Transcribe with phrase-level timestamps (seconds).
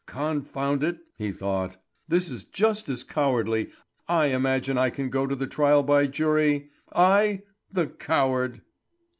[0.07, 1.77] "Confound it!" he thought.
[2.07, 3.69] "This is just as cowardly,
[4.07, 6.71] I imagine I can go to the trial by jury?
[6.91, 7.43] I?
[7.71, 8.63] The coward!"